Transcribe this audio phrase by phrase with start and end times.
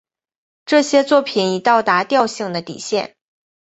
[0.65, 3.15] 这些作品已到达调性的底线。